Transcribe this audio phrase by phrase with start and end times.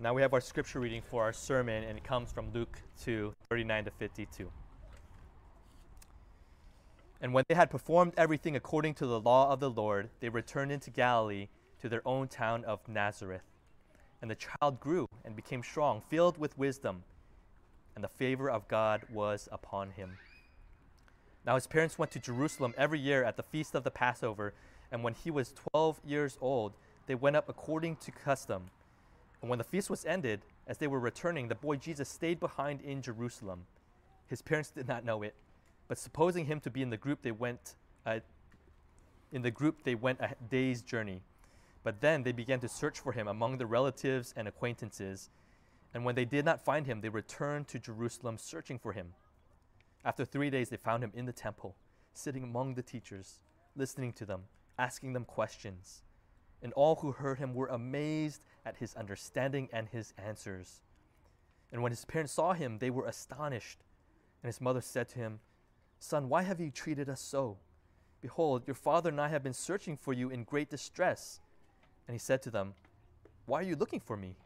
[0.00, 3.32] Now we have our scripture reading for our sermon, and it comes from Luke 2
[3.50, 4.52] 39 to 52.
[7.20, 10.70] And when they had performed everything according to the law of the Lord, they returned
[10.70, 11.48] into Galilee
[11.80, 13.42] to their own town of Nazareth.
[14.22, 17.02] And the child grew and became strong, filled with wisdom,
[17.96, 20.18] and the favor of God was upon him.
[21.44, 24.54] Now his parents went to Jerusalem every year at the feast of the Passover,
[24.92, 26.74] and when he was twelve years old,
[27.08, 28.70] they went up according to custom.
[29.40, 32.80] And when the feast was ended, as they were returning, the boy Jesus stayed behind
[32.80, 33.66] in Jerusalem.
[34.26, 35.34] His parents did not know it,
[35.86, 37.74] but supposing him to be in the group, they went.
[38.04, 38.20] Uh,
[39.30, 41.20] in the group, they went a day's journey.
[41.84, 45.30] But then they began to search for him among the relatives and acquaintances.
[45.94, 49.14] And when they did not find him, they returned to Jerusalem searching for him.
[50.04, 51.76] After three days, they found him in the temple,
[52.12, 53.40] sitting among the teachers,
[53.76, 54.42] listening to them,
[54.78, 56.02] asking them questions.
[56.62, 60.82] And all who heard him were amazed at his understanding and his answers.
[61.72, 63.78] And when his parents saw him, they were astonished.
[64.42, 65.40] And his mother said to him,
[65.98, 67.56] Son, why have you treated us so?
[68.20, 71.40] Behold, your father and I have been searching for you in great distress.
[72.06, 72.74] And he said to them,
[73.46, 74.36] Why are you looking for me?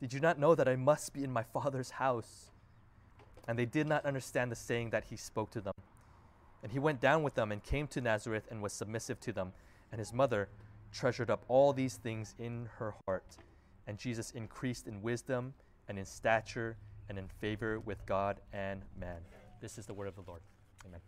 [0.00, 2.50] Did you not know that I must be in my father's house?
[3.48, 5.74] And they did not understand the saying that he spoke to them.
[6.62, 9.52] And he went down with them and came to Nazareth and was submissive to them.
[9.90, 10.48] And his mother
[10.92, 13.36] treasured up all these things in her heart.
[13.86, 15.54] And Jesus increased in wisdom
[15.88, 16.76] and in stature
[17.08, 19.20] and in favor with God and man.
[19.60, 20.40] This is the word of the Lord.
[20.84, 21.00] Amen.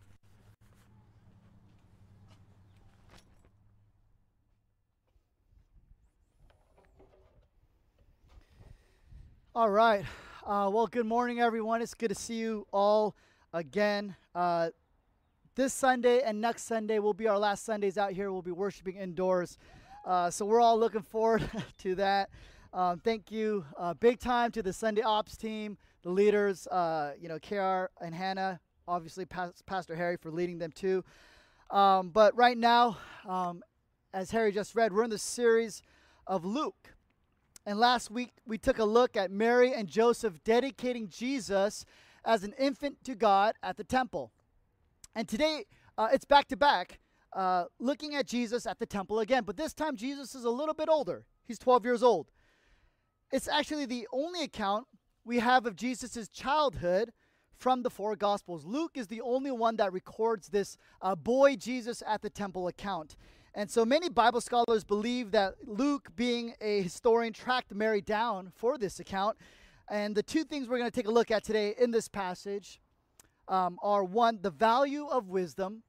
[9.54, 10.04] All right.
[10.46, 11.82] Uh, well, good morning, everyone.
[11.82, 13.16] It's good to see you all
[13.52, 14.14] again.
[14.34, 14.70] Uh,
[15.56, 18.30] this Sunday and next Sunday will be our last Sundays out here.
[18.30, 19.58] We'll be worshiping indoors.
[20.04, 21.42] Uh, so we're all looking forward
[21.78, 22.30] to that.
[22.72, 27.26] Um, thank you, uh, big time, to the Sunday Ops team, the leaders, uh, you
[27.28, 31.02] know, KR and Hannah, obviously Pas- Pastor Harry for leading them too.
[31.70, 33.62] Um, but right now, um,
[34.12, 35.82] as Harry just read, we're in the series
[36.26, 36.94] of Luke.
[37.64, 41.86] And last week, we took a look at Mary and Joseph dedicating Jesus
[42.24, 44.30] as an infant to God at the temple.
[45.14, 45.64] And today,
[45.96, 47.00] uh, it's back to back,
[47.32, 49.44] uh, looking at Jesus at the temple again.
[49.44, 51.24] But this time, Jesus is a little bit older.
[51.46, 52.28] He's 12 years old.
[53.30, 54.86] It's actually the only account
[55.24, 57.12] we have of Jesus' childhood
[57.54, 58.64] from the four Gospels.
[58.64, 63.16] Luke is the only one that records this uh, boy Jesus at the temple account.
[63.54, 68.78] And so many Bible scholars believe that Luke, being a historian, tracked Mary down for
[68.78, 69.36] this account.
[69.90, 72.80] And the two things we're going to take a look at today in this passage
[73.48, 75.82] um, are one, the value of wisdom,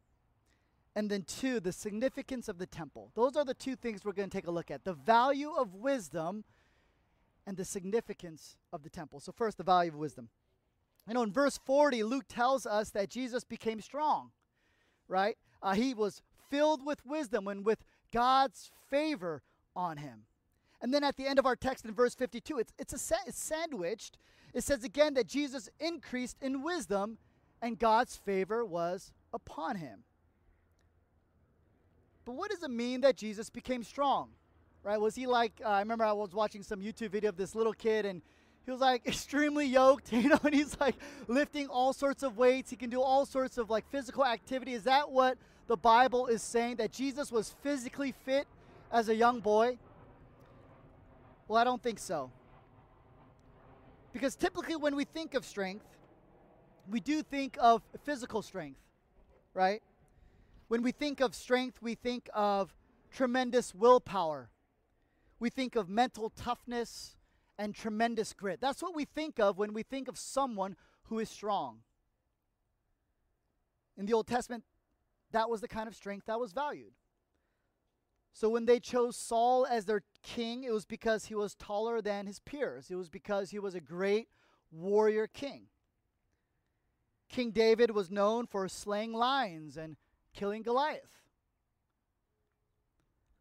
[0.96, 3.12] and then two, the significance of the temple.
[3.14, 5.76] Those are the two things we're going to take a look at the value of
[5.76, 6.44] wisdom
[7.50, 9.20] and the significance of the temple.
[9.20, 10.30] So, first, the value of wisdom.
[11.08, 14.30] You know, in verse 40, Luke tells us that Jesus became strong,
[15.08, 15.36] right?
[15.60, 16.22] Uh, he was
[16.52, 17.84] filled with wisdom and with
[18.14, 19.42] God's favor
[19.76, 20.26] on him.
[20.80, 23.16] And then at the end of our text in verse 52, it's, it's, a sa-
[23.26, 24.20] it's sandwiched.
[24.54, 27.18] It says again that Jesus increased in wisdom
[27.64, 30.04] and God's favor was upon him.
[32.26, 34.34] But what does it mean that Jesus became strong?
[34.84, 35.00] Right?
[35.00, 37.74] Was he like, uh, I remember I was watching some YouTube video of this little
[37.74, 38.22] kid and
[38.66, 40.96] he was like extremely yoked, you know, and he's like
[41.28, 42.70] lifting all sorts of weights.
[42.70, 44.74] He can do all sorts of like physical activity.
[44.74, 46.78] Is that what the Bible is saying?
[46.78, 48.48] That Jesus was physically fit
[48.92, 49.78] as a young boy?
[51.48, 52.32] Well, I don't think so.
[54.14, 55.86] Because typically when we think of strength,
[56.90, 58.80] we do think of physical strength,
[59.54, 59.82] right?
[60.68, 62.76] When we think of strength, we think of
[63.12, 64.50] tremendous willpower.
[65.40, 67.16] We think of mental toughness
[67.58, 68.60] and tremendous grit.
[68.62, 71.80] That's what we think of when we think of someone who is strong.
[73.98, 74.64] In the Old Testament,
[75.32, 76.94] that was the kind of strength that was valued.
[78.34, 82.26] So when they chose Saul as their king, it was because he was taller than
[82.28, 82.90] his peers.
[82.90, 84.30] It was because he was a great
[84.72, 85.64] warrior king.
[87.28, 89.98] King David was known for slaying lions and
[90.34, 91.19] killing Goliath.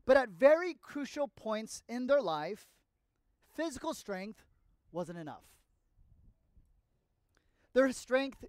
[0.09, 2.67] But at very crucial points in their life,
[3.55, 4.43] physical strength
[4.91, 5.45] wasn't enough.
[7.75, 8.43] Their strength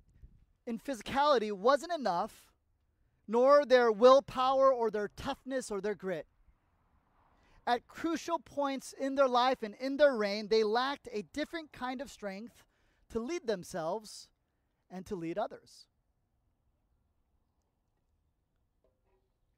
[0.66, 2.54] in physicality wasn't enough,
[3.28, 6.28] nor their willpower or their toughness or their grit.
[7.68, 12.00] At crucial points in their life and in their reign, they lacked a different kind
[12.00, 12.64] of strength
[13.10, 14.30] to lead themselves
[14.90, 15.88] and to lead others.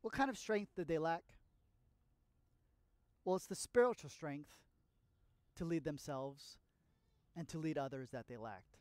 [0.02, 1.22] What kind of strength did they lack?
[3.24, 4.52] Well, it's the spiritual strength
[5.56, 6.58] to lead themselves
[7.36, 8.78] and to lead others that they lacked.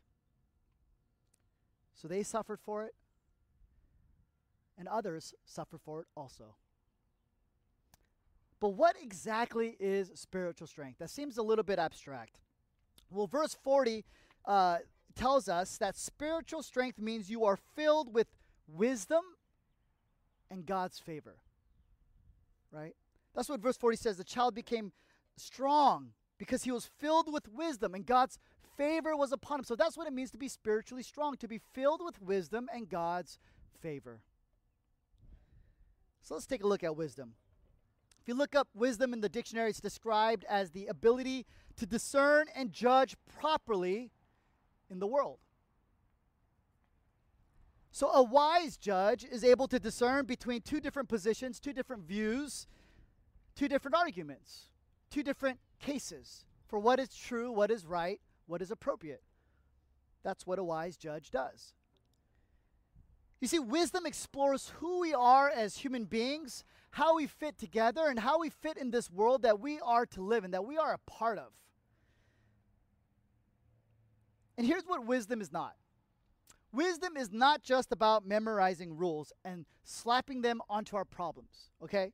[1.93, 2.95] So they suffered for it,
[4.77, 6.55] and others suffer for it also.
[8.59, 10.99] But what exactly is spiritual strength?
[10.99, 12.39] That seems a little bit abstract.
[13.09, 14.05] Well, verse 40
[14.45, 14.77] uh,
[15.15, 18.27] tells us that spiritual strength means you are filled with
[18.67, 19.21] wisdom
[20.49, 21.37] and God's favor.
[22.71, 22.95] Right?
[23.35, 24.17] That's what verse 40 says.
[24.17, 24.91] The child became
[25.37, 28.39] strong because he was filled with wisdom and God's
[28.77, 29.65] favor was upon him.
[29.65, 32.89] So that's what it means to be spiritually strong, to be filled with wisdom and
[32.89, 33.39] God's
[33.79, 34.21] favor.
[36.21, 37.33] So let's take a look at wisdom.
[38.21, 41.45] If you look up wisdom in the dictionary, it's described as the ability
[41.77, 44.11] to discern and judge properly
[44.89, 45.39] in the world.
[47.91, 52.67] So a wise judge is able to discern between two different positions, two different views,
[53.55, 54.69] two different arguments,
[55.09, 59.21] two different cases for what is true, what is right, what is appropriate.
[60.23, 61.73] That's what a wise judge does.
[63.39, 68.19] You see, wisdom explores who we are as human beings, how we fit together, and
[68.19, 70.93] how we fit in this world that we are to live in, that we are
[70.93, 71.51] a part of.
[74.57, 75.75] And here's what wisdom is not
[76.71, 82.13] wisdom is not just about memorizing rules and slapping them onto our problems, okay?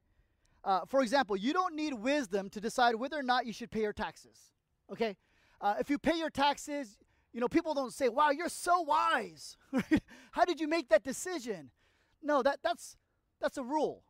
[0.67, 3.79] Uh, for example, you don't need wisdom to decide whether or not you should pay
[3.79, 4.51] your taxes,
[4.91, 5.15] okay?
[5.61, 6.97] Uh, if you pay your taxes,
[7.31, 9.55] you know, people don't say, wow, you're so wise.
[10.31, 11.71] How did you make that decision?
[12.21, 12.97] No, that, that's,
[13.39, 14.03] that's a rule,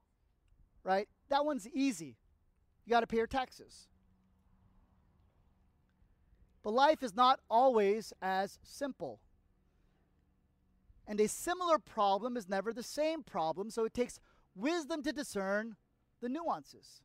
[0.84, 1.08] right?
[1.30, 2.18] That one's easy.
[2.88, 3.88] You got to pay your taxes.
[6.64, 9.20] But life is not always as simple.
[11.06, 14.20] And a similar problem is never the same problem, so it takes
[14.56, 15.76] wisdom to discern
[16.22, 17.02] the nuances.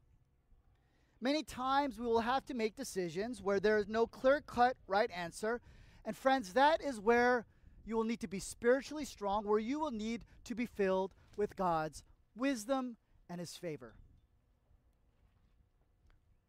[1.20, 5.10] Many times we will have to make decisions where there is no clear cut right
[5.10, 5.60] answer.
[6.04, 7.46] And friends, that is where
[7.84, 11.56] you will need to be spiritually strong, where you will need to be filled with
[11.56, 12.02] God's
[12.34, 12.96] wisdom
[13.28, 13.94] and His favor.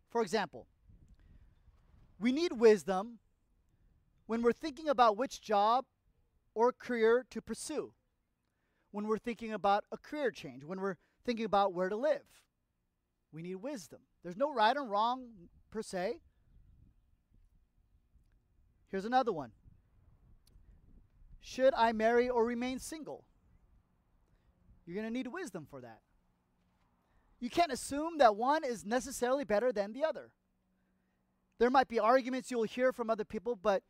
[0.09, 0.67] For example,
[2.19, 3.19] we need wisdom
[4.25, 5.85] when we're thinking about which job
[6.55, 7.93] or career to pursue,
[8.91, 12.42] when we're thinking about a career change, when we're thinking about where to live.
[13.33, 13.99] We need wisdom.
[14.21, 15.25] There's no right or wrong
[15.71, 16.19] per se.
[18.89, 19.51] Here's another one
[21.41, 23.25] Should I marry or remain single?
[24.85, 26.01] You're going to need wisdom for that.
[27.39, 30.31] You can't assume that one is necessarily better than the other.
[31.57, 33.83] There might be arguments you'll hear from other people, but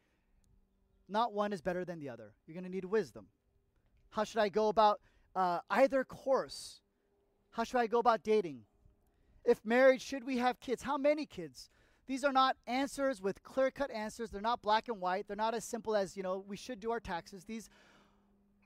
[1.10, 2.34] not one is better than the other.
[2.46, 3.28] You're going to need wisdom.
[4.12, 5.02] How should I go about
[5.36, 6.82] uh, either course?
[7.52, 8.62] How should I go about dating?
[9.46, 10.84] If married, should we have kids?
[10.84, 11.70] How many kids?
[12.08, 14.30] These are not answers with clear cut answers.
[14.30, 15.28] They're not black and white.
[15.28, 17.46] They're not as simple as, you know, we should do our taxes.
[17.46, 17.70] These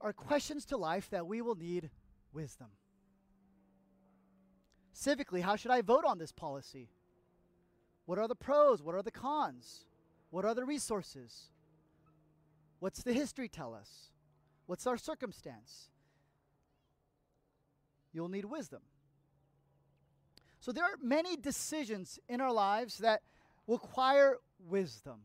[0.02, 1.90] are questions to life that we will need
[2.34, 2.68] wisdom.
[4.96, 6.90] Civically, how should I vote on this policy?
[8.06, 8.82] What are the pros?
[8.82, 9.86] What are the cons?
[10.30, 11.52] What are the resources?
[12.80, 14.12] What's the history tell us?
[14.66, 15.90] What's our circumstance?
[18.12, 18.82] You'll need wisdom.
[20.68, 23.22] So there are many decisions in our lives that
[23.68, 25.22] require wisdom.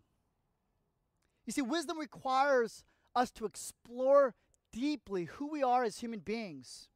[1.47, 2.85] You see, wisdom requires
[3.17, 4.37] us to explore
[4.73, 6.87] deeply who we are as human beings.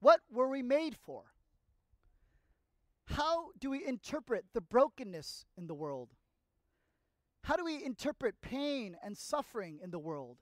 [0.00, 1.22] What were we made for?
[3.06, 6.10] How do we interpret the brokenness in the world?
[7.44, 10.36] How do we interpret pain and suffering in the world?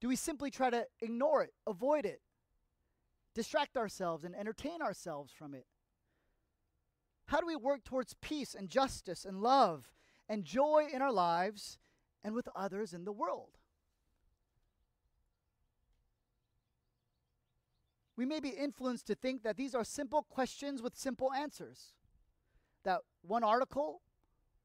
[0.00, 2.20] Do we simply try to ignore it, avoid it,
[3.34, 5.66] distract ourselves and entertain ourselves from it?
[7.26, 9.92] How do we work towards peace and justice and love
[10.28, 11.78] and joy in our lives
[12.22, 13.58] and with others in the world?
[18.16, 21.94] We may be influenced to think that these are simple questions with simple answers.
[22.84, 24.02] That one article,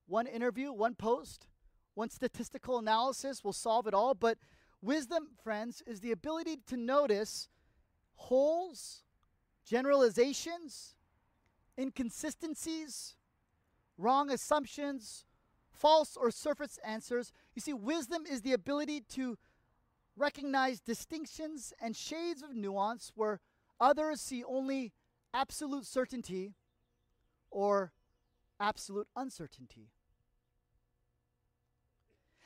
[0.05, 1.47] one interview, one post,
[1.95, 4.13] one statistical analysis will solve it all.
[4.13, 4.37] But
[4.81, 7.49] wisdom, friends, is the ability to notice
[8.19, 9.03] holes,
[9.65, 10.95] generalizations,
[11.77, 13.15] inconsistencies,
[13.97, 15.25] wrong assumptions,
[15.71, 17.31] false or surface answers.
[17.55, 19.37] You see, wisdom is the ability to
[20.17, 23.39] recognize distinctions and shades of nuance where
[23.79, 24.91] others see only
[25.33, 26.55] absolute certainty
[27.49, 27.93] or
[28.59, 29.87] absolute uncertainty.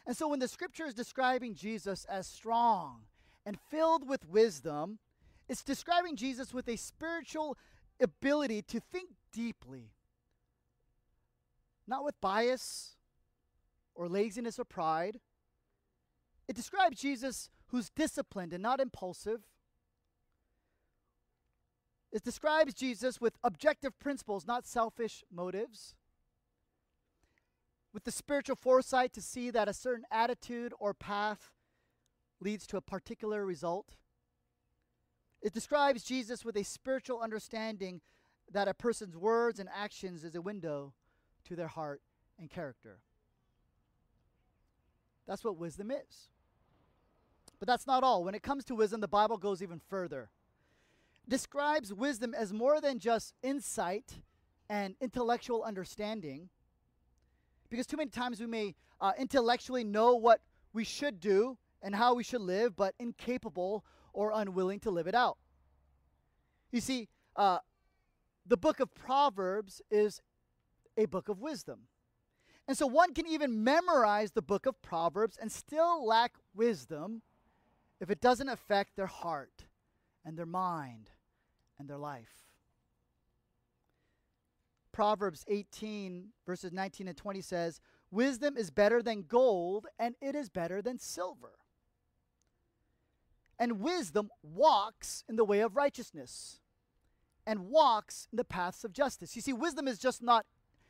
[0.05, 3.03] And so when the scripture is describing Jesus as strong
[3.45, 4.99] and filled with wisdom,
[5.47, 7.57] it's describing Jesus with a spiritual
[8.01, 9.91] ability to think deeply,
[11.88, 12.95] not with bias
[13.95, 15.19] or laziness or pride.
[16.47, 19.41] It describes Jesus who's disciplined and not impulsive.
[22.12, 25.95] It describes Jesus with objective principles, not selfish motives.
[27.91, 31.51] With the spiritual foresight to see that a certain attitude or path
[32.39, 33.95] leads to a particular result.
[35.43, 38.00] It describes Jesus with a spiritual understanding
[38.51, 40.93] that a person's words and actions is a window
[41.45, 42.01] to their heart
[42.39, 43.00] and character.
[45.27, 46.29] That's what wisdom is.
[47.59, 48.23] But that's not all.
[48.23, 50.29] When it comes to wisdom, the Bible goes even further.
[51.27, 54.21] It describes wisdom as more than just insight
[54.69, 56.50] and intellectual understanding.
[57.69, 60.39] Because too many times we may uh, intellectually know what
[60.71, 63.83] we should do and how we should live, but incapable
[64.13, 65.38] or unwilling to live it out.
[66.72, 67.60] You see, uh,
[68.46, 70.22] the book of Proverbs is
[70.98, 71.88] a book of wisdom.
[72.67, 77.22] And so one can even memorize the book of Proverbs and still lack wisdom
[78.00, 79.65] if it doesn't affect their heart
[80.24, 81.10] and their mind
[81.77, 82.43] and their life.
[84.91, 90.50] Proverbs 18, verses 19 and 20 says, Wisdom is better than gold, and it is
[90.50, 91.53] better than silver.
[93.60, 96.60] And wisdom walks in the way of righteousness
[97.45, 99.36] and walks in the paths of justice.
[99.36, 100.45] You see, wisdom is just not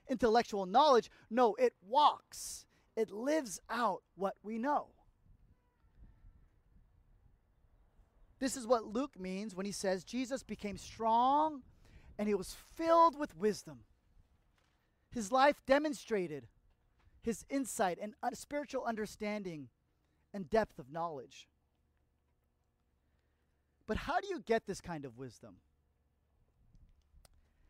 [0.09, 1.09] intellectual knowledge.
[1.29, 2.65] No, it walks,
[2.95, 4.87] it lives out what we know.
[8.39, 11.61] This is what Luke means when he says Jesus became strong
[12.19, 13.79] and he was filled with wisdom.
[15.11, 16.47] His life demonstrated
[17.21, 19.69] his insight and spiritual understanding
[20.33, 21.47] and depth of knowledge.
[23.87, 25.55] But how do you get this kind of wisdom?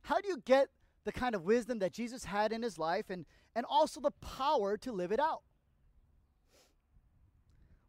[0.04, 0.68] How do you get
[1.06, 4.78] the kind of wisdom that Jesus had in his life and, and also the power
[4.78, 5.42] to live it out?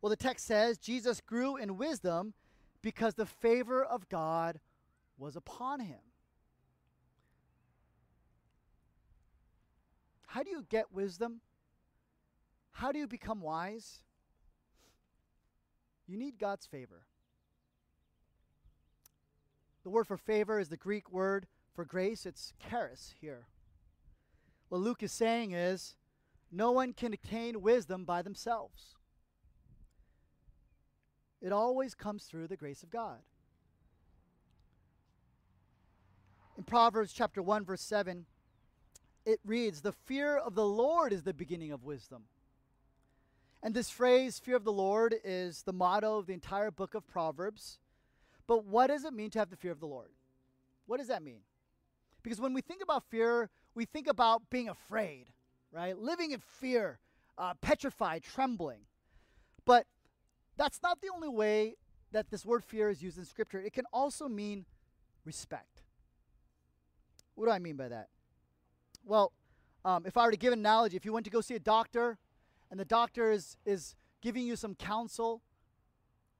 [0.00, 2.34] Well, the text says Jesus grew in wisdom
[2.82, 4.60] because the favor of God
[5.16, 6.00] was upon him.
[10.26, 11.40] How do you get wisdom?
[12.72, 14.02] How do you become wise?
[16.06, 17.06] You need God's favor.
[19.84, 23.46] The word for favor is the Greek word for grace, it's charis here.
[24.70, 25.96] What Luke is saying is
[26.50, 28.96] no one can attain wisdom by themselves.
[31.42, 33.18] It always comes through the grace of God.
[36.56, 38.26] In Proverbs chapter 1 verse 7,
[39.26, 42.28] it reads, "The fear of the Lord is the beginning of wisdom."
[43.62, 47.06] And this phrase, fear of the Lord, is the motto of the entire book of
[47.06, 47.80] Proverbs.
[48.46, 50.10] But what does it mean to have the fear of the Lord?
[50.86, 51.40] What does that mean?
[52.22, 55.26] Because when we think about fear, we think about being afraid,
[55.72, 55.96] right?
[55.96, 56.98] Living in fear,
[57.38, 58.80] uh, petrified, trembling.
[59.64, 59.86] But
[60.56, 61.76] that's not the only way
[62.12, 63.60] that this word fear is used in Scripture.
[63.60, 64.66] It can also mean
[65.24, 65.82] respect.
[67.34, 68.08] What do I mean by that?
[69.04, 69.32] Well,
[69.84, 71.60] um, if I were to give an analogy, if you went to go see a
[71.60, 72.18] doctor
[72.70, 75.42] and the doctor is, is giving you some counsel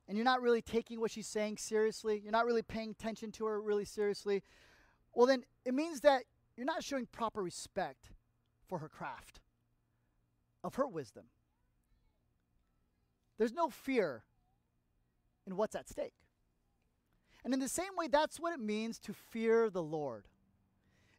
[0.07, 3.47] and you're not really taking what she's saying seriously, you're not really paying attention to
[3.47, 4.43] her really seriously,
[5.15, 6.25] well, then it means that
[6.57, 8.11] you're not showing proper respect
[8.67, 9.41] for her craft,
[10.63, 11.25] of her wisdom.
[13.39, 14.25] There's no fear
[15.47, 16.15] in what's at stake.
[17.45, 20.25] And in the same way, that's what it means to fear the Lord.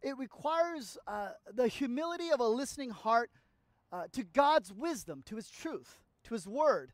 [0.01, 3.31] It requires uh, the humility of a listening heart
[3.91, 6.93] uh, to God's wisdom, to His truth, to His word.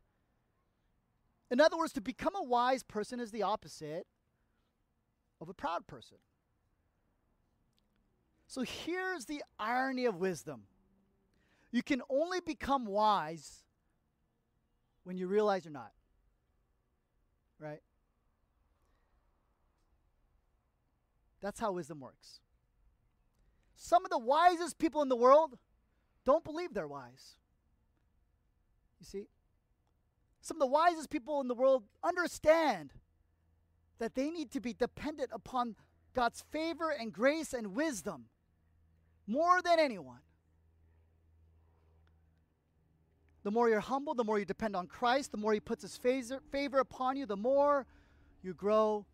[1.52, 4.06] In other words, to become a wise person is the opposite
[5.38, 6.16] of a proud person.
[8.46, 10.62] So here's the irony of wisdom
[11.70, 13.64] you can only become wise
[15.04, 15.92] when you realize you're not.
[17.58, 17.82] Right?
[21.42, 22.40] That's how wisdom works.
[23.76, 25.58] Some of the wisest people in the world
[26.24, 27.36] don't believe they're wise.
[29.00, 29.26] You see?
[30.42, 32.92] Some of the wisest people in the world understand
[34.00, 35.76] that they need to be dependent upon
[36.14, 38.24] God's favor and grace and wisdom
[39.28, 40.18] more than anyone.
[43.44, 45.96] The more you're humble, the more you depend on Christ, the more He puts His
[45.96, 47.86] favor, upon you, the more
[48.42, 49.06] you grow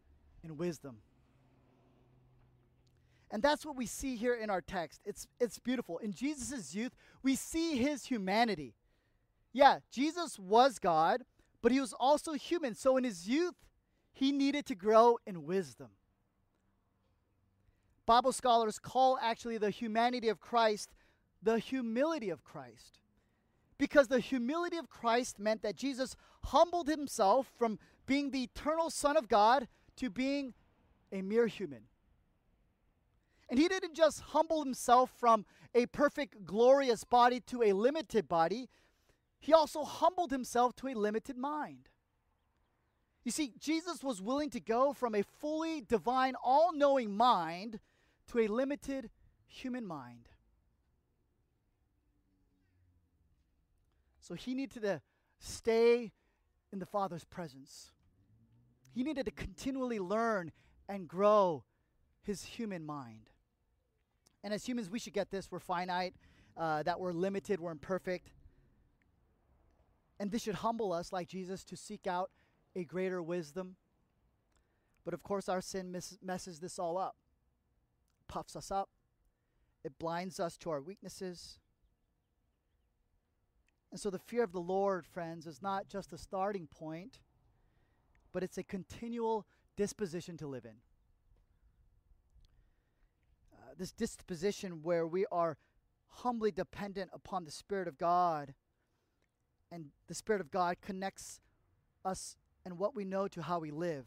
[0.43, 0.97] in wisdom.
[3.31, 5.03] And that's what we see here in our text.
[5.05, 5.99] It's, it's beautiful.
[5.99, 6.93] In Jesus' youth,
[7.23, 8.75] we see His humanity.
[9.53, 11.23] Yeah, Jesus was God,
[11.63, 12.75] but He was also human.
[12.75, 13.55] So in His youth,
[14.13, 15.89] He needed to grow in wisdom.
[18.07, 20.91] Bible scholars call actually the humanity of Christ
[21.43, 22.99] the humility of Christ.
[23.79, 29.17] Because the humility of Christ meant that Jesus humbled himself from being the eternal Son
[29.17, 30.55] of God to being
[31.13, 31.83] a mere human.
[33.49, 38.69] And he didn't just humble himself from a perfect, glorious body to a limited body,
[39.41, 41.89] he also humbled himself to a limited mind.
[43.25, 47.81] You see, Jesus was willing to go from a fully divine, all knowing mind
[48.29, 49.11] to a limited
[49.47, 50.29] human mind.
[54.21, 55.01] So he needed to
[55.39, 56.13] stay
[56.73, 57.93] in the Father's presence.
[58.95, 60.53] He needed to continually learn
[60.89, 61.65] and grow
[62.23, 63.31] his human mind.
[64.45, 65.51] And as humans, we should get this.
[65.51, 66.15] We're finite,
[66.57, 68.31] uh, that we're limited, we're imperfect.
[70.21, 72.31] And this should humble us, like Jesus, to seek out
[72.75, 73.77] a greater wisdom.
[75.05, 77.17] But of course, our sin mes- messes this all up,
[78.27, 78.91] puffs us up,
[79.85, 81.59] it blinds us to our weaknesses.
[83.91, 87.21] And so the fear of the Lord, friends, is not just a starting point,
[88.33, 89.47] but it's a continual
[89.77, 90.77] disposition to live in.
[93.53, 95.57] Uh, this disposition where we are
[96.09, 98.55] humbly dependent upon the Spirit of God,
[99.71, 101.41] and the Spirit of God connects
[102.05, 104.07] us and what we know to how we live.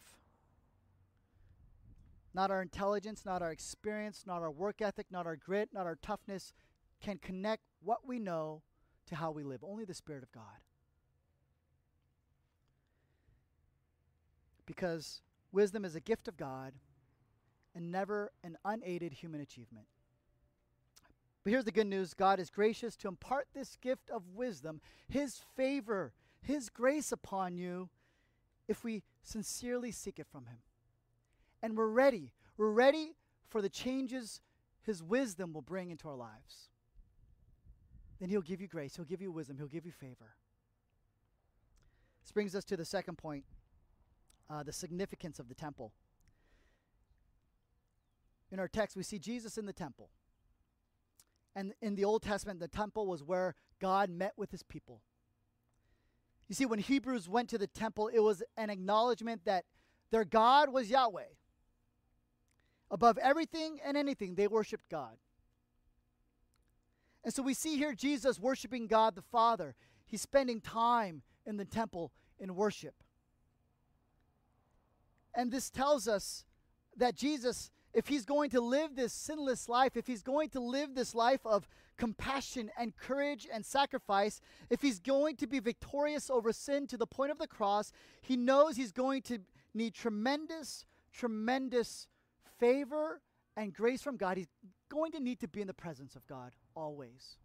[2.33, 5.97] Not our intelligence, not our experience, not our work ethic, not our grit, not our
[6.01, 6.53] toughness
[7.01, 8.61] can connect what we know
[9.07, 9.63] to how we live.
[9.63, 10.43] Only the Spirit of God.
[14.65, 16.73] Because wisdom is a gift of God
[17.75, 19.87] and never an unaided human achievement.
[21.43, 25.41] But here's the good news God is gracious to impart this gift of wisdom, His
[25.55, 27.89] favor, His grace upon you,
[28.67, 30.59] if we sincerely seek it from Him.
[31.63, 32.31] And we're ready.
[32.57, 33.15] We're ready
[33.47, 34.41] for the changes
[34.83, 36.69] His wisdom will bring into our lives
[38.21, 40.35] then He'll give you grace, He'll give you wisdom, He'll give you favor.
[42.23, 43.43] This brings us to the second point
[44.47, 45.91] uh, the significance of the temple.
[48.51, 50.09] In our text, we see Jesus in the temple.
[51.55, 55.01] And in the Old Testament, the temple was where God met with his people.
[56.47, 59.65] You see, when Hebrews went to the temple, it was an acknowledgement that
[60.11, 61.23] their God was Yahweh.
[62.89, 65.17] Above everything and anything, they worshiped God.
[67.23, 69.75] And so we see here Jesus worshiping God the Father.
[70.05, 72.95] He's spending time in the temple in worship.
[75.33, 76.43] And this tells us
[76.97, 80.95] that Jesus, if he's going to live this sinless life, if he's going to live
[80.95, 86.53] this life of compassion and courage and sacrifice, if he's going to be victorious over
[86.53, 89.39] sin to the point of the cross, he knows he's going to
[89.73, 92.07] need tremendous, tremendous
[92.59, 93.21] favor
[93.57, 94.37] and grace from God.
[94.37, 94.49] He's
[94.89, 97.37] going to need to be in the presence of God always.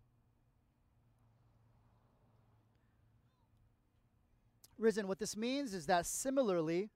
[4.79, 6.91] Risen, what this means is that similarly,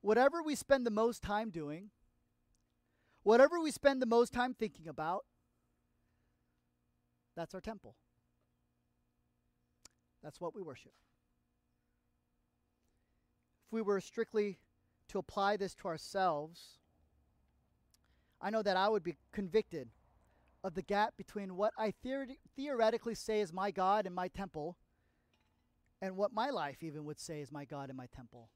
[0.00, 1.90] whatever we spend the most time doing,
[3.26, 5.24] whatever we spend the most time thinking about,
[7.34, 7.96] that's our temple.
[10.22, 10.92] That's what we worship.
[13.66, 14.58] If we were strictly
[15.08, 16.78] to apply this to ourselves,
[18.40, 19.88] I know that I would be convicted
[20.62, 24.76] of the gap between what I theori- theoretically say is my God and my temple
[26.00, 28.50] and what my life even would say is my God and my temple.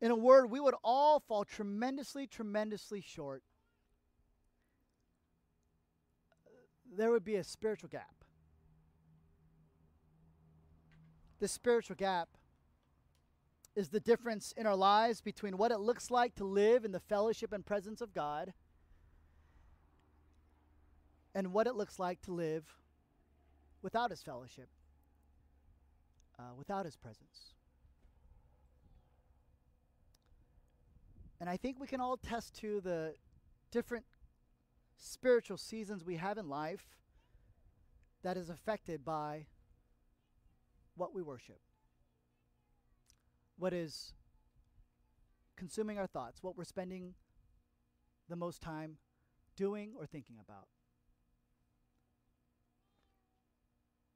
[0.00, 3.42] In a word, we would all fall tremendously, tremendously short.
[6.96, 8.24] There would be a spiritual gap.
[11.40, 12.28] This spiritual gap
[13.76, 17.00] is the difference in our lives between what it looks like to live in the
[17.00, 18.52] fellowship and presence of God
[21.34, 22.64] and what it looks like to live
[23.82, 24.68] without His fellowship,
[26.38, 27.54] uh, without His presence.
[31.40, 33.14] And I think we can all test to the
[33.70, 34.04] different
[34.96, 36.96] spiritual seasons we have in life
[38.22, 39.46] that is affected by
[40.96, 41.60] what we worship
[43.58, 44.14] what is
[45.56, 47.14] consuming our thoughts, what we're spending
[48.28, 48.96] the most time
[49.56, 50.68] doing or thinking about.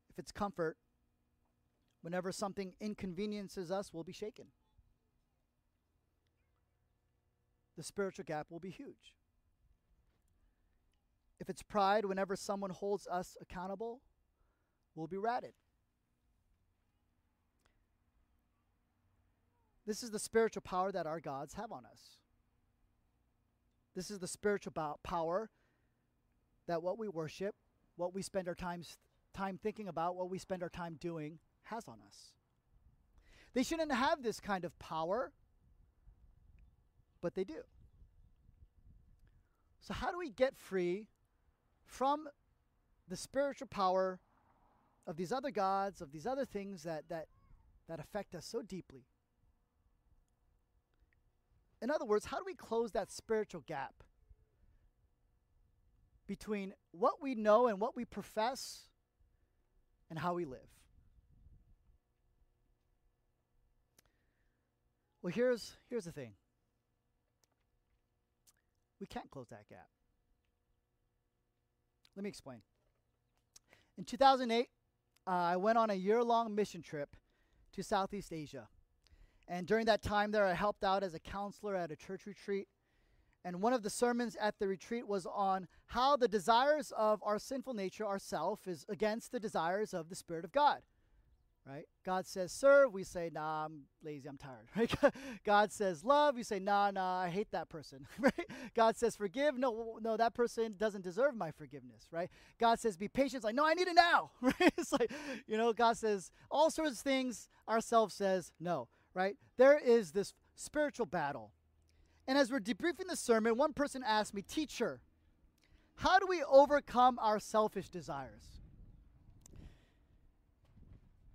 [0.08, 0.76] If it's comfort,
[2.02, 4.46] whenever something inconveniences us, we'll be shaken.
[7.82, 9.12] The spiritual gap will be huge.
[11.40, 14.02] If it's pride, whenever someone holds us accountable,
[14.94, 15.54] we'll be ratted.
[19.84, 22.18] This is the spiritual power that our gods have on us.
[23.96, 25.50] This is the spiritual power
[26.68, 27.56] that what we worship,
[27.96, 28.84] what we spend our time,
[29.34, 32.30] time thinking about, what we spend our time doing, has on us.
[33.54, 35.32] They shouldn't have this kind of power,
[37.22, 37.62] but they do.
[39.80, 41.06] So, how do we get free
[41.84, 42.28] from
[43.08, 44.20] the spiritual power
[45.06, 47.28] of these other gods, of these other things that, that,
[47.88, 49.06] that affect us so deeply?
[51.80, 54.04] In other words, how do we close that spiritual gap
[56.28, 58.82] between what we know and what we profess
[60.08, 60.60] and how we live?
[65.22, 66.34] Well, here's, here's the thing
[69.02, 69.88] we can't close that gap.
[72.14, 72.58] Let me explain.
[73.98, 74.68] In 2008,
[75.26, 77.16] uh, I went on a year long mission trip
[77.72, 78.68] to Southeast Asia.
[79.48, 82.68] And during that time there, I helped out as a counselor at a church retreat.
[83.44, 87.40] And one of the sermons at the retreat was on how the desires of our
[87.40, 90.82] sinful nature, ourself, is against the desires of the Spirit of God
[91.66, 91.86] right?
[92.04, 94.68] God says serve, we say nah, I'm lazy, I'm tired.
[94.76, 95.14] Right?
[95.44, 98.06] God says love, we say nah, nah, I hate that person.
[98.18, 98.46] Right?
[98.74, 102.08] God says forgive, no, no, that person doesn't deserve my forgiveness.
[102.10, 102.30] Right?
[102.58, 104.30] God says be patient, it's like no, I need it now.
[104.40, 104.72] Right?
[104.78, 105.10] It's like
[105.46, 107.48] you know, God says all sorts of things.
[107.68, 108.88] Ourself says no.
[109.14, 109.36] Right?
[109.56, 111.52] There is this spiritual battle,
[112.26, 115.00] and as we're debriefing the sermon, one person asked me, teacher,
[115.96, 118.61] how do we overcome our selfish desires?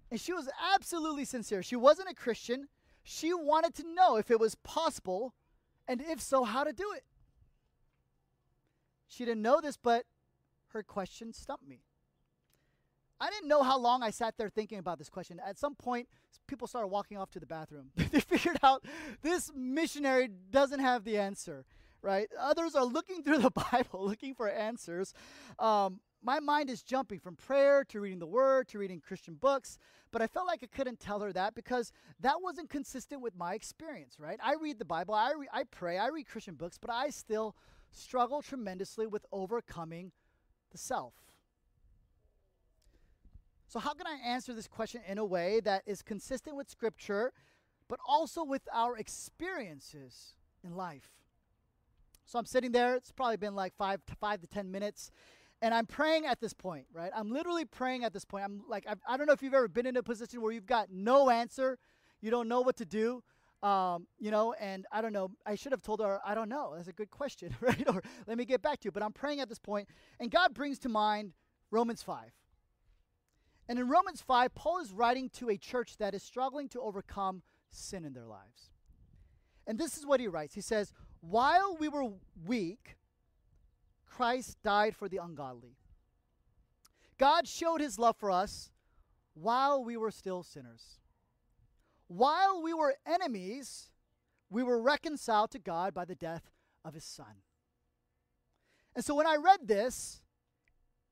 [0.09, 1.61] And she was absolutely sincere.
[1.61, 2.67] She wasn't a Christian.
[3.03, 5.33] She wanted to know if it was possible,
[5.87, 7.03] and if so, how to do it.
[9.07, 10.05] She didn't know this, but
[10.69, 11.81] her question stumped me.
[13.19, 15.41] I didn't know how long I sat there thinking about this question.
[15.43, 16.07] At some point,
[16.47, 17.91] people started walking off to the bathroom.
[17.95, 18.85] they figured out
[19.23, 21.65] this missionary doesn't have the answer,
[22.01, 22.27] right?
[22.39, 25.13] Others are looking through the Bible, looking for answers.
[25.57, 29.77] Um, my mind is jumping from prayer to reading the word to reading Christian books,
[30.11, 33.53] but I felt like I couldn't tell her that because that wasn't consistent with my
[33.53, 34.39] experience, right?
[34.43, 37.55] I read the Bible, I, re- I pray, I read Christian books, but I still
[37.91, 40.11] struggle tremendously with overcoming
[40.71, 41.13] the self.
[43.67, 47.33] So, how can I answer this question in a way that is consistent with Scripture,
[47.89, 51.11] but also with our experiences in life?
[52.27, 52.95] So I'm sitting there.
[52.95, 55.11] It's probably been like five to five to ten minutes,
[55.61, 57.11] and I'm praying at this point, right?
[57.15, 58.43] I'm literally praying at this point.
[58.45, 60.51] I'm like, I've, I do not know if you've ever been in a position where
[60.51, 61.77] you've got no answer,
[62.21, 63.23] you don't know what to do,
[63.63, 65.31] um, you know, and I don't know.
[65.45, 66.73] I should have told her, I don't know.
[66.75, 67.83] That's a good question, right?
[67.87, 68.91] or let me get back to you.
[68.91, 69.87] But I'm praying at this point,
[70.19, 71.33] and God brings to mind
[71.71, 72.31] Romans 5.
[73.69, 77.41] And in Romans 5, Paul is writing to a church that is struggling to overcome
[77.69, 78.71] sin in their lives.
[79.65, 82.09] And this is what he writes He says, While we were
[82.45, 82.95] weak,
[84.07, 85.77] Christ died for the ungodly.
[87.17, 88.71] God showed his love for us
[89.33, 90.99] while we were still sinners.
[92.07, 93.91] While we were enemies,
[94.49, 96.51] we were reconciled to God by the death
[96.85, 97.43] of his son.
[98.95, 100.21] And so when I read this,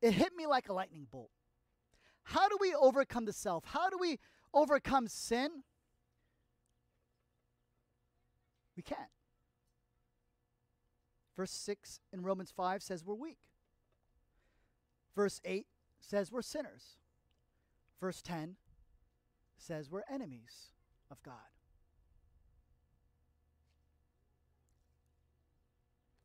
[0.02, 1.32] it hit me like a lightning bolt.
[2.24, 3.66] How do we overcome the self?
[3.66, 4.18] How do we
[4.54, 5.64] overcome sin?
[8.76, 9.00] We can't.
[11.36, 13.40] Verse 6 in Romans 5 says we're weak.
[15.16, 15.66] Verse 8
[16.00, 16.98] says we're sinners.
[18.00, 18.56] Verse 10
[19.58, 20.72] says we're enemies
[21.12, 21.34] of God.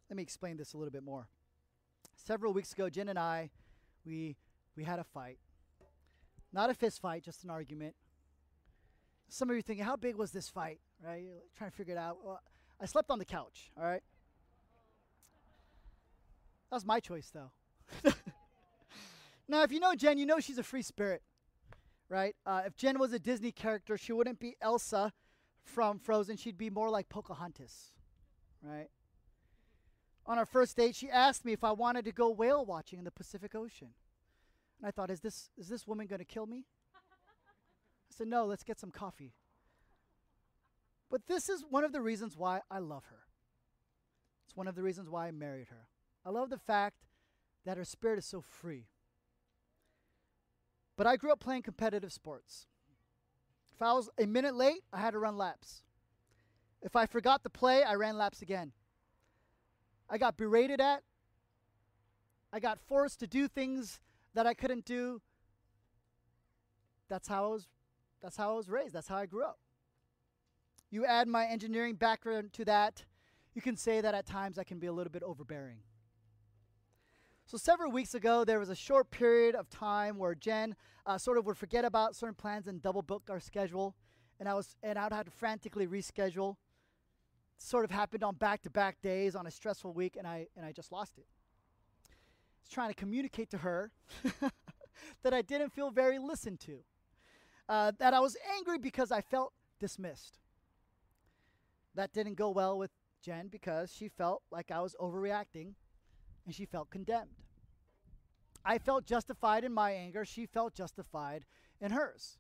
[0.09, 1.29] Let me explain this a little bit more.
[2.16, 3.51] Several weeks ago, Jen and I,
[4.05, 4.37] we,
[4.77, 5.38] we had a fight.
[6.53, 7.94] Not a fist fight, just an argument.
[9.29, 10.81] Some of you thinking, how big was this fight?
[11.01, 11.23] Right?
[11.23, 12.18] You're trying to figure it out.
[12.25, 12.40] Well,
[12.81, 14.03] I slept on the couch, all right?
[16.70, 17.50] That was my choice, though.
[19.48, 21.22] now, if you know Jen, you know she's a free spirit,
[22.09, 22.37] right?
[22.46, 25.12] Uh, if Jen was a Disney character, she wouldn't be Elsa
[25.64, 26.37] from Frozen.
[26.37, 27.92] She'd be more like Pocahontas,
[28.62, 28.88] right?
[30.26, 33.04] On our first date, she asked me if I wanted to go whale watching in
[33.04, 33.88] the Pacific Ocean.
[34.78, 36.66] And I thought, is this, is this woman going to kill me?
[36.94, 39.35] I said, no, let's get some coffee.
[41.11, 43.24] But this is one of the reasons why I love her.
[44.46, 45.88] It's one of the reasons why I married her.
[46.24, 46.96] I love the fact
[47.64, 48.87] that her spirit is so free.
[50.96, 52.66] But I grew up playing competitive sports.
[53.74, 55.83] If I was a minute late, I had to run laps.
[56.83, 58.72] If I forgot to play, I ran laps again.
[60.09, 61.02] I got berated at.
[62.52, 64.00] I got forced to do things
[64.35, 65.22] that I couldn't do.
[67.09, 67.68] That's how I was
[68.20, 68.94] that's how I was raised.
[68.94, 69.59] That's how I grew up.
[70.90, 73.04] You add my engineering background to that,
[73.54, 75.78] you can say that at times I can be a little bit overbearing.
[77.50, 81.36] So, several weeks ago, there was a short period of time where Jen uh, sort
[81.36, 83.96] of would forget about certain plans and double book our schedule,
[84.38, 86.58] and I was and I'd have to frantically reschedule.
[87.58, 90.92] Sort of happened on back-to-back days on a stressful week, and I and I just
[90.92, 91.26] lost it.
[92.06, 93.90] I was trying to communicate to her
[95.24, 96.84] that I didn't feel very listened to,
[97.68, 100.38] uh, that I was angry because I felt dismissed.
[101.96, 105.74] That didn't go well with Jen because she felt like I was overreacting
[106.46, 107.31] and she felt condemned.
[108.64, 110.24] I felt justified in my anger.
[110.24, 111.44] She felt justified
[111.81, 112.38] in hers.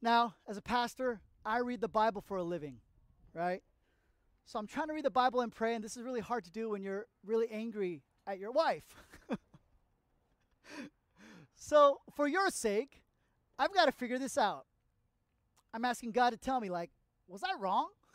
[0.00, 2.78] Now, as a pastor, I read the Bible for a living,
[3.34, 3.62] right?
[4.44, 6.50] So I'm trying to read the Bible and pray, and this is really hard to
[6.50, 8.84] do when you're really angry at your wife.
[11.54, 13.02] so, for your sake,
[13.58, 14.66] I've got to figure this out.
[15.72, 16.90] I'm asking God to tell me, like,
[17.28, 17.88] was I wrong?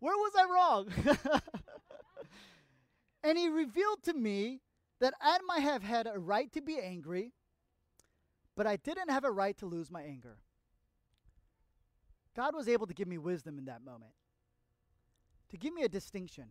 [0.00, 0.88] Where was I wrong?
[3.22, 4.60] and he revealed to me
[5.00, 7.32] that I might have had a right to be angry,
[8.56, 10.38] but I didn't have a right to lose my anger.
[12.36, 14.12] God was able to give me wisdom in that moment,
[15.50, 16.46] to give me a distinction,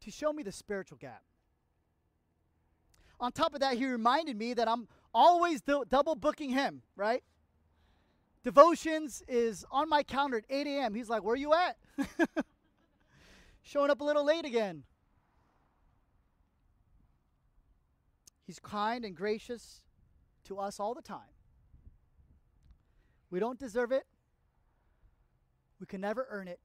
[0.00, 1.22] to show me the spiritual gap.
[3.20, 7.22] On top of that, he reminded me that I'm always do- double booking him, right?
[8.42, 10.94] Devotions is on my calendar at 8 a.m.
[10.94, 11.78] He's like, Where are you at?
[13.64, 14.84] Showing up a little late again.
[18.46, 19.80] He's kind and gracious
[20.44, 21.32] to us all the time.
[23.30, 24.04] We don't deserve it,
[25.80, 26.60] we can never earn it,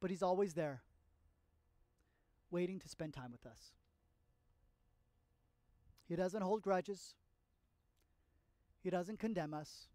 [0.00, 0.82] but He's always there,
[2.50, 3.72] waiting to spend time with us.
[6.08, 7.14] He doesn't hold grudges.
[8.82, 9.88] He doesn't condemn us.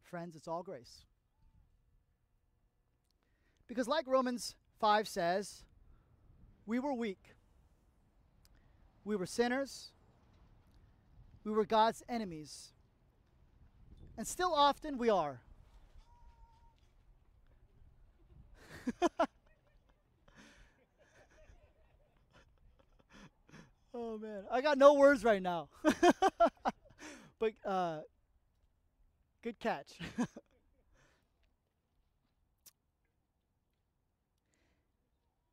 [0.00, 1.04] Friends, it's all grace.
[3.68, 5.64] Because, like Romans 5 says,
[6.66, 7.34] we were weak.
[9.04, 9.92] We were sinners.
[11.44, 12.72] We were God's enemies.
[14.16, 15.40] And still often we are.
[23.94, 25.68] oh man, I got no words right now.
[27.38, 28.00] but uh,
[29.42, 29.98] good catch.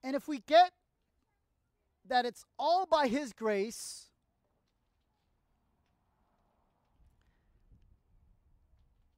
[0.04, 0.72] and if we get
[2.08, 4.08] that it's all by His grace,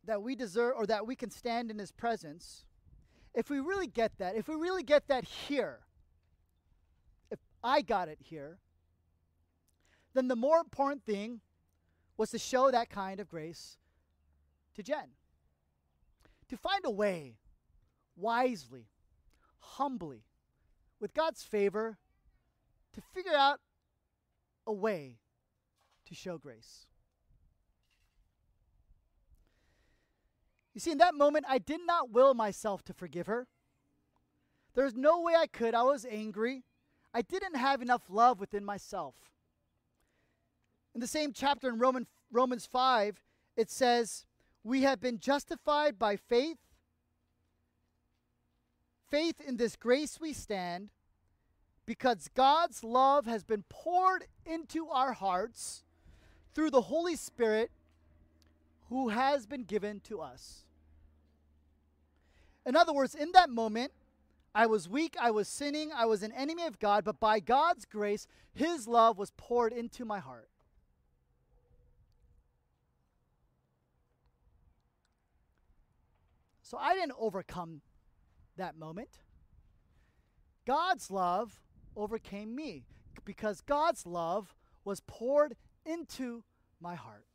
[0.06, 2.65] that we deserve or that we can stand in His presence,
[3.34, 5.80] if we really get that, if we really get that here,
[7.30, 8.58] if I got it here,
[10.13, 11.39] then the more important thing
[12.17, 13.78] was to show that kind of grace
[14.76, 15.12] to Jen.
[16.50, 17.38] To find a way,
[18.17, 18.88] wisely,
[19.60, 20.26] humbly,
[21.02, 21.98] with God's favor,
[22.94, 23.60] to figure out
[24.68, 25.18] a way
[26.06, 26.86] to show grace.
[30.74, 33.48] You see, in that moment, I did not will myself to forgive her.
[34.74, 35.74] There's no way I could.
[35.74, 36.64] I was angry.
[37.14, 39.16] I didn't have enough love within myself.
[40.94, 43.22] In the same chapter in Roman, Romans 5,
[43.58, 44.26] it says,
[44.64, 46.58] We have been justified by faith.
[49.12, 50.89] Faith in this grace we stand,
[51.86, 55.84] because God's love has been poured into our hearts
[56.56, 57.71] through the Holy Spirit
[58.88, 60.62] who has been given to us.
[62.65, 63.91] In other words, in that moment,
[64.56, 67.84] I was weak, I was sinning, I was an enemy of God, but by God's
[67.84, 70.47] grace, His love was poured into my heart.
[76.62, 77.82] So I didn't overcome
[78.62, 79.10] that moment.
[80.67, 81.60] God's love
[81.97, 82.86] overcame me
[83.26, 86.43] because God's love was poured into
[86.80, 87.26] my heart.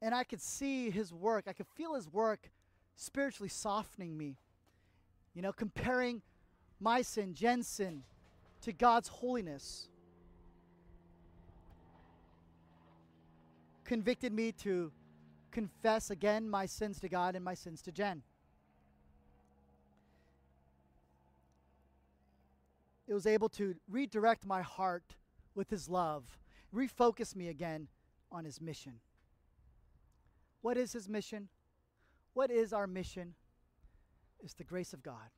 [0.00, 2.50] And I could see his work, I could feel his work
[2.96, 4.36] spiritually softening me.
[5.32, 6.22] You know, comparing
[6.80, 8.02] my sin, Jen's sin,
[8.62, 9.88] to God's holiness.
[13.84, 14.90] Convicted me to
[15.52, 18.22] confess again my sins to God and my sins to Jen.
[23.06, 25.16] It was able to redirect my heart
[25.54, 26.24] with His love,
[26.74, 27.88] refocus me again
[28.30, 28.94] on His mission.
[30.62, 31.48] What is His mission?
[32.32, 33.34] What is our mission?
[34.42, 35.30] It's the grace of God.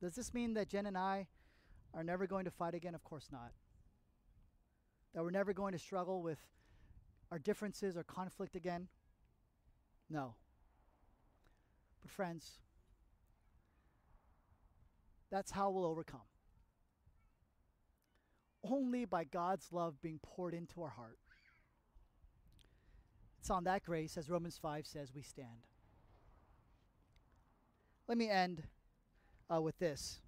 [0.00, 1.28] Does this mean that Jen and I
[1.94, 2.94] are never going to fight again?
[2.94, 3.52] Of course not
[5.16, 6.38] that we're never going to struggle with
[7.32, 8.86] our differences, or conflict again?
[10.10, 10.34] No.
[12.02, 12.58] But, friends,
[15.30, 16.20] that's how we'll overcome.
[18.62, 21.18] Only by God's love being poured into our heart.
[23.40, 25.66] It's on that grace, as Romans 5 says, we stand.
[28.06, 28.64] Let me end
[29.52, 30.20] uh, with this.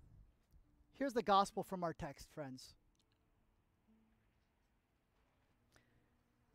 [0.98, 2.74] Here's the gospel from our text, friends.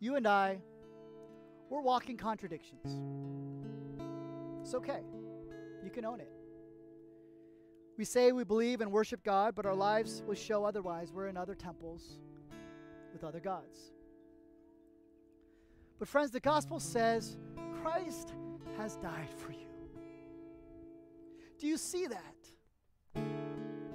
[0.04, 0.58] You and I,
[1.70, 3.00] we're walking contradictions.
[4.62, 5.00] It's okay.
[5.82, 6.30] You can own it.
[7.98, 11.14] We say we believe and worship God, but our lives will show otherwise.
[11.14, 12.20] We're in other temples
[13.14, 13.94] with other gods.
[16.00, 17.38] But, friends, the gospel says
[17.82, 18.34] Christ
[18.78, 19.70] has died for you.
[21.58, 23.24] Do you see that?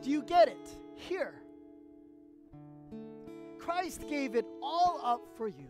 [0.00, 0.70] Do you get it?
[0.94, 1.34] Here.
[3.58, 5.68] Christ gave it all up for you.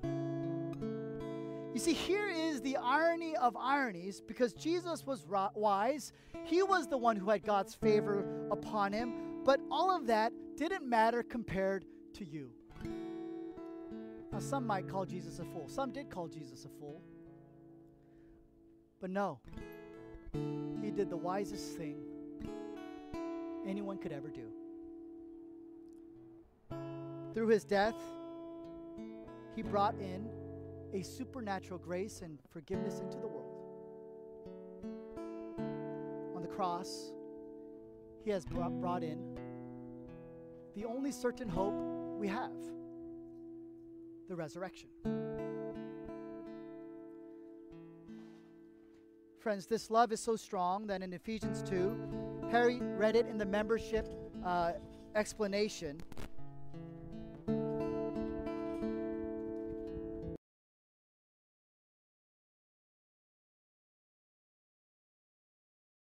[1.79, 6.12] You see, here is the irony of ironies because Jesus was wise.
[6.43, 9.12] He was the one who had God's favor upon him,
[9.45, 12.51] but all of that didn't matter compared to you.
[14.33, 15.69] Now, some might call Jesus a fool.
[15.69, 17.01] Some did call Jesus a fool.
[19.01, 19.38] But no,
[20.33, 22.01] he did the wisest thing
[23.69, 24.49] anyone could ever do.
[27.35, 27.95] Through his death,
[29.55, 30.29] he brought in
[30.92, 33.55] a supernatural grace and forgiveness into the world.
[36.35, 37.12] On the cross,
[38.24, 39.37] he has brought, brought in
[40.74, 41.74] the only certain hope
[42.18, 42.53] we have
[44.29, 44.88] the resurrection.
[49.40, 53.46] Friends, this love is so strong that in Ephesians 2, Harry read it in the
[53.46, 54.07] membership
[54.44, 54.72] uh,
[55.14, 56.01] explanation.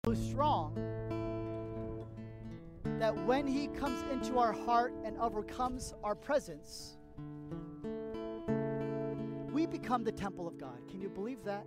[0.05, 0.75] So strong
[2.99, 6.97] that when he comes into our heart and overcomes our presence,
[9.51, 10.77] we become the temple of God.
[10.87, 11.65] Can you believe that?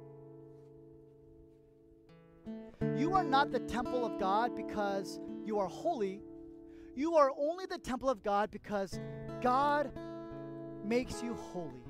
[2.96, 6.20] You are not the temple of God because you are holy.
[6.94, 9.00] You are only the temple of God because
[9.42, 9.90] God
[10.84, 11.82] makes you holy.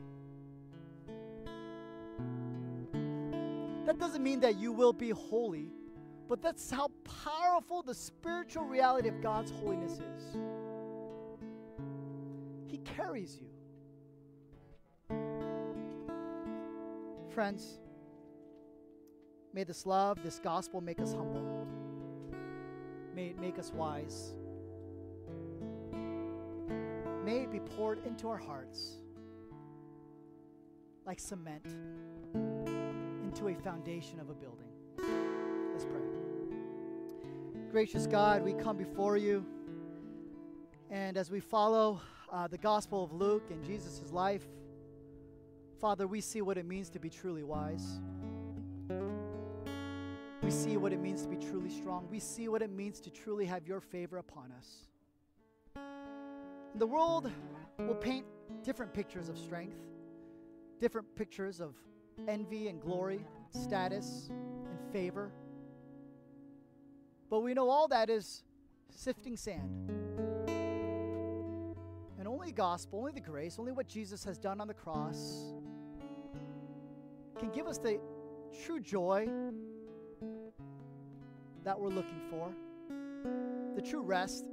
[3.84, 5.72] That doesn't mean that you will be holy,
[6.28, 6.90] but that's how
[7.24, 10.36] powerful the spiritual reality of God's holiness is.
[12.66, 13.48] He carries you.
[17.30, 17.78] Friends,
[19.54, 21.66] may this love, this gospel make us humble.
[23.14, 24.34] May it make us wise.
[27.24, 28.98] May it be poured into our hearts
[31.06, 31.66] like cement
[32.34, 34.68] into a foundation of a building.
[35.72, 36.07] Let's pray.
[37.70, 39.44] Gracious God, we come before you,
[40.90, 42.00] and as we follow
[42.32, 44.46] uh, the Gospel of Luke and Jesus' life,
[45.78, 48.00] Father, we see what it means to be truly wise.
[50.42, 52.08] We see what it means to be truly strong.
[52.10, 54.88] We see what it means to truly have your favor upon us.
[56.76, 57.30] The world
[57.78, 58.24] will paint
[58.64, 59.76] different pictures of strength,
[60.80, 61.74] different pictures of
[62.28, 65.30] envy and glory, status and favor.
[67.30, 68.42] But we know all that is
[68.90, 69.90] sifting sand.
[72.18, 75.52] And only gospel, only the grace, only what Jesus has done on the cross
[77.38, 78.00] can give us the
[78.64, 79.28] true joy
[81.64, 82.52] that we're looking for,
[83.76, 84.44] the true rest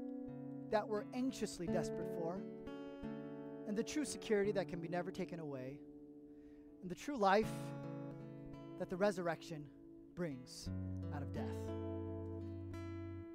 [0.69, 2.37] that we're anxiously desperate for,
[3.67, 5.79] and the true security that can be never taken away,
[6.81, 7.51] and the true life
[8.77, 9.63] that the resurrection
[10.15, 10.69] brings
[11.15, 11.94] out of death.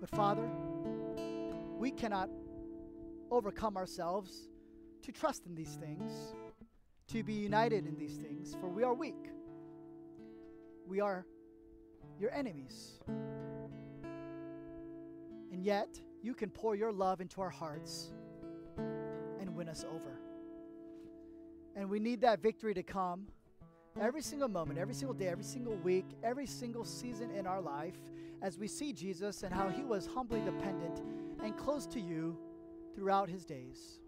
[0.00, 0.48] But Father,
[1.78, 2.30] we cannot
[3.30, 4.48] overcome ourselves
[5.02, 6.34] to trust in these things,
[7.08, 9.30] to be united in these things, for we are weak
[10.90, 11.24] we are
[12.18, 12.98] your enemies.
[15.52, 15.88] And yet,
[16.20, 18.10] you can pour your love into our hearts
[18.76, 20.20] and win us over.
[21.76, 23.28] And we need that victory to come
[23.98, 27.94] every single moment, every single day, every single week, every single season in our life
[28.42, 31.02] as we see Jesus and how he was humbly dependent
[31.42, 32.36] and close to you
[32.94, 34.00] throughout his days.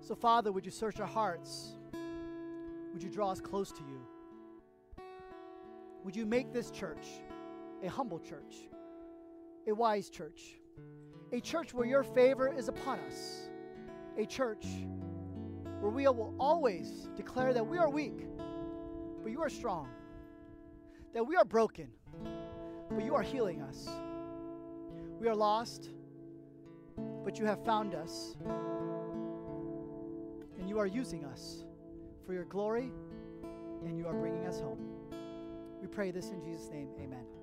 [0.00, 1.76] So, Father, would you search our hearts?
[2.92, 5.04] Would you draw us close to you?
[6.04, 7.06] Would you make this church
[7.82, 8.68] a humble church,
[9.66, 10.60] a wise church,
[11.32, 13.48] a church where your favor is upon us,
[14.16, 14.64] a church
[15.86, 18.26] where we will always declare that we are weak,
[19.22, 19.88] but you are strong,
[21.14, 21.86] that we are broken,
[22.90, 23.88] but you are healing us.
[25.20, 25.90] We are lost,
[27.24, 28.36] but you have found us,
[30.58, 31.64] and you are using us
[32.26, 32.90] for your glory,
[33.84, 34.80] and you are bringing us home.
[35.80, 36.88] We pray this in Jesus' name.
[37.00, 37.35] Amen.